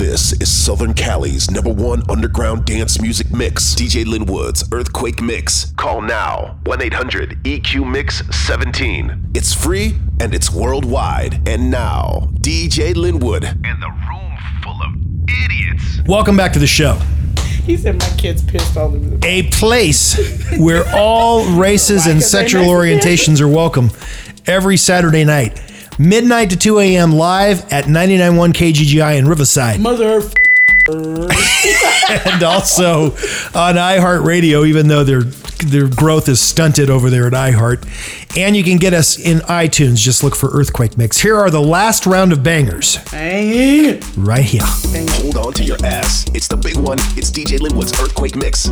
This 0.00 0.32
is 0.40 0.50
Southern 0.50 0.94
Cali's 0.94 1.50
number 1.50 1.70
one 1.70 2.02
underground 2.08 2.64
dance 2.64 3.02
music 3.02 3.30
mix. 3.32 3.74
DJ 3.74 4.06
Lynnwood's 4.06 4.66
Earthquake 4.72 5.20
Mix. 5.20 5.74
Call 5.76 6.00
now 6.00 6.58
1 6.64 6.80
800 6.80 7.44
EQ 7.44 7.86
Mix 7.86 8.22
17. 8.34 9.32
It's 9.34 9.52
free 9.52 9.96
and 10.18 10.34
it's 10.34 10.50
worldwide. 10.50 11.46
And 11.46 11.70
now, 11.70 12.30
DJ 12.36 12.94
Lynnwood. 12.94 13.44
And 13.44 13.82
the 13.82 13.90
room 14.08 14.38
full 14.62 14.80
of 14.82 14.94
idiots. 15.44 16.00
Welcome 16.08 16.34
back 16.34 16.54
to 16.54 16.58
the 16.58 16.66
show. 16.66 16.94
He 17.66 17.76
said 17.76 17.98
my 17.98 18.08
kid's 18.16 18.42
pissed 18.42 18.78
all 18.78 18.86
over 18.86 18.98
the 18.98 19.26
A 19.26 19.50
place 19.50 20.16
where 20.58 20.82
all 20.94 21.44
races 21.60 22.06
and 22.06 22.22
sexual 22.22 22.64
orientations 22.64 23.38
are 23.42 23.48
welcome 23.48 23.90
every 24.46 24.78
Saturday 24.78 25.24
night. 25.24 25.60
Midnight 26.00 26.48
to 26.48 26.56
2 26.56 26.78
a.m. 26.78 27.12
live 27.12 27.70
at 27.70 27.84
99.1 27.84 28.54
KGGI 28.54 29.18
in 29.18 29.28
Riverside. 29.28 29.80
mother. 29.80 30.22
and 30.88 32.42
also 32.42 33.10
on 33.54 33.74
iHeartRadio, 33.74 34.66
even 34.66 34.88
though 34.88 35.04
their 35.04 35.20
their 35.20 35.88
growth 35.88 36.30
is 36.30 36.40
stunted 36.40 36.88
over 36.88 37.10
there 37.10 37.26
at 37.26 37.34
iHeart. 37.34 37.86
And 38.34 38.56
you 38.56 38.64
can 38.64 38.78
get 38.78 38.94
us 38.94 39.18
in 39.18 39.40
iTunes. 39.40 39.96
Just 39.96 40.24
look 40.24 40.34
for 40.34 40.48
Earthquake 40.48 40.96
Mix. 40.96 41.18
Here 41.18 41.36
are 41.36 41.50
the 41.50 41.60
last 41.60 42.06
round 42.06 42.32
of 42.32 42.42
bangers 42.42 42.96
Dang. 43.10 44.00
right 44.16 44.42
here. 44.42 44.62
Hold 44.64 45.36
on 45.36 45.52
to 45.52 45.64
your 45.64 45.76
ass. 45.84 46.24
It's 46.32 46.48
the 46.48 46.56
big 46.56 46.78
one. 46.78 46.98
It's 47.18 47.30
DJ 47.30 47.58
Lynnwood's 47.58 47.92
Earthquake 48.00 48.36
Mix. 48.36 48.70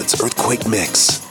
Earthquake 0.00 0.66
Mix. 0.66 1.29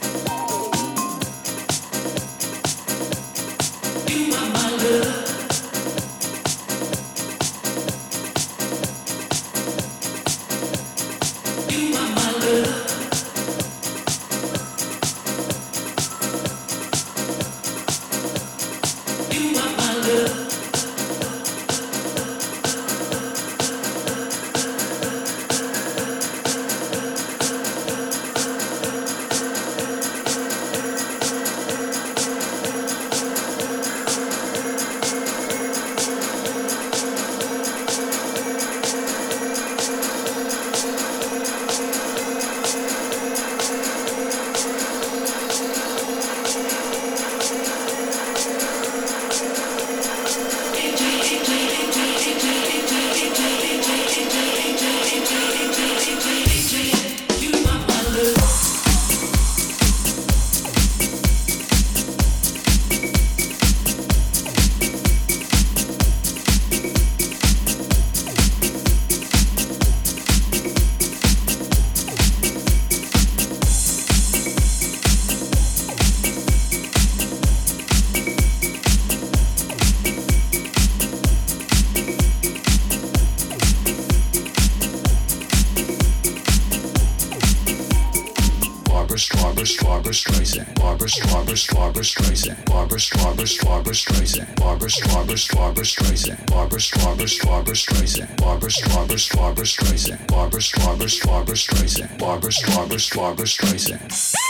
Strawberry, 89.20 89.66
Strawberry 89.66 90.14
Streisand. 90.14 90.74
Barbra 90.76 91.08
Strawberry, 91.08 91.56
Strawberry 91.56 92.04
Streisand. 92.04 92.64
Barbra 92.64 92.98
Strawberry, 92.98 93.46
Strawberry 93.46 93.94
Streisand. 93.94 94.56
Barbra 94.56 94.90
Strawberry, 94.90 95.36
Strawberry 95.38 95.84
Streisand. 95.84 96.46
Barbra 96.46 96.80
Strawberry, 96.80 97.28
Strawberry 97.28 97.76
Streisand. 97.76 98.36
Barbra 98.38 98.70
Strawberry, 98.70 99.18
Strawberry 99.18 99.66
Streisand. 99.66 100.26
Barbra 100.26 100.60
Strawberry, 100.62 101.10
Strawberry 101.10 101.56
Streisand. 101.56 102.18
Barbra 102.18 102.50
Strawberry, 102.52 102.98
Strawberry 103.00 103.46
Streisand. 103.46 104.49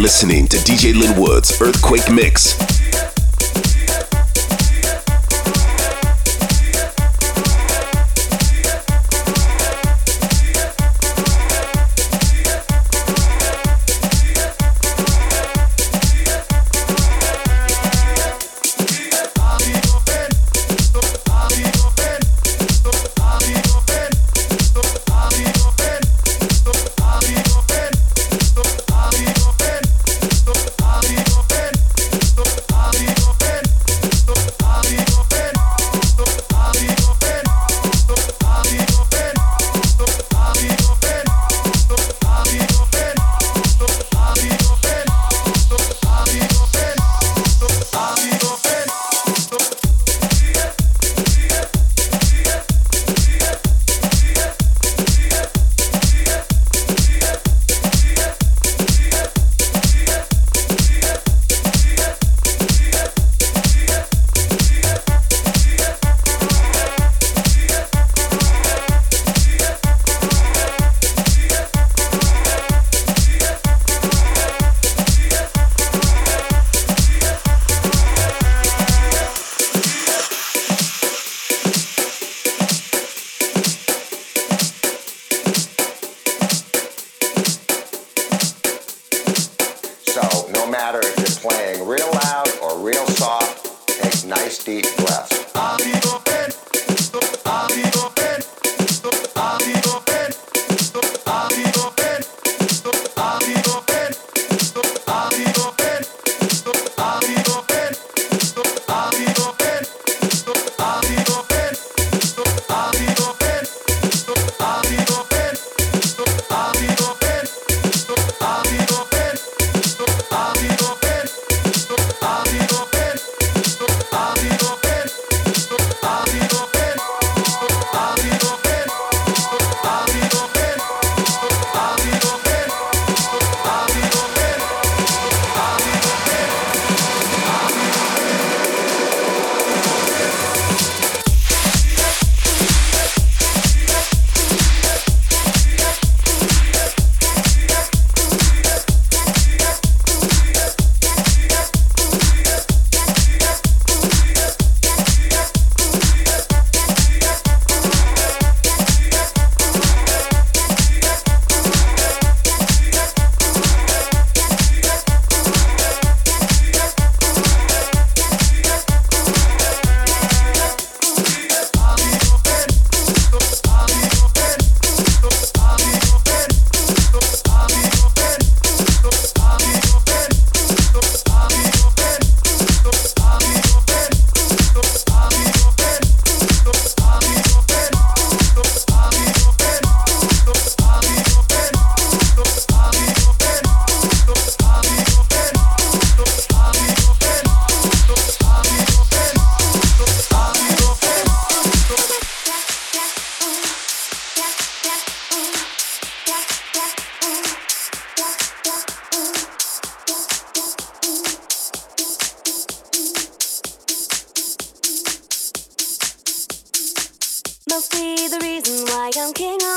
Listening 0.00 0.48
to 0.48 0.56
DJ 0.56 0.94
Lynnwood's 0.94 1.60
Earthquake 1.60 2.10
Mix. 2.10 2.79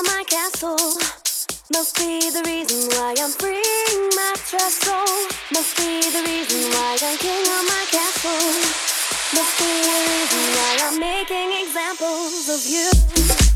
My 0.01 0.23
castle. 0.27 0.97
Must 1.71 1.95
be 1.97 2.31
the 2.31 2.41
reason 2.45 2.89
why 2.97 3.13
I'm 3.19 3.29
freeing 3.29 4.09
my 4.15 4.33
soul. 4.49 5.05
Must 5.53 5.77
be 5.77 6.01
the 6.09 6.23
reason 6.25 6.71
why 6.71 6.97
I'm 6.99 7.17
king 7.17 7.45
of 7.45 7.63
my 7.69 7.85
castle. 7.91 8.49
Must 9.37 9.57
be 9.59 9.71
the 9.85 9.99
reason 10.09 10.43
why 10.55 10.77
I'm. 10.81 10.99
Making 10.99 11.51
examples 11.61 12.49
of 12.49 12.65
you. 12.65 13.52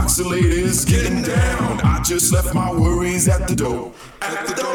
Foxy 0.00 0.24
ladies 0.24 0.86
getting 0.86 1.20
down. 1.22 1.78
I 1.82 2.00
just 2.02 2.32
left 2.32 2.54
my 2.54 2.72
worries 2.72 3.28
at 3.28 3.46
the 3.46 3.54
door. 3.54 3.92
At 4.22 4.46
the 4.46 4.54
door. 4.54 4.69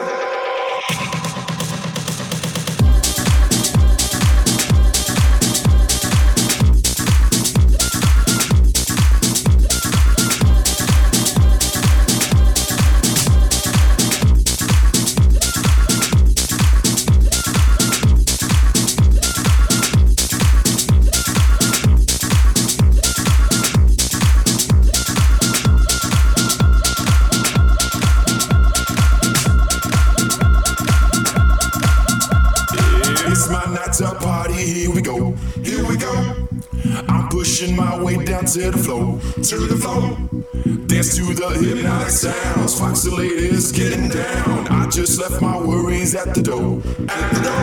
left 45.20 45.42
my 45.42 45.58
worries 45.58 46.16
at 46.16 46.34
the 46.34 46.42
door. 46.42 46.82
At 47.10 47.34
the 47.34 47.42
door. 47.44 47.55